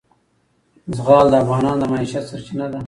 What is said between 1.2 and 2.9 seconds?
د افغانانو د معیشت سرچینه ده.